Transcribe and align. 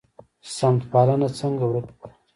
سمت 0.55 0.81
پالنه 0.91 1.27
څنګه 1.39 1.65
ورک 1.69 1.91
کړو؟ 2.01 2.13